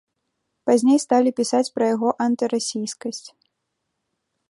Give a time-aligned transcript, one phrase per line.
[0.69, 3.25] Пазней сталі пісаць пра яго антырасійскасць.